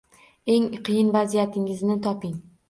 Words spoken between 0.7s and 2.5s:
qiyin vazifangizni toping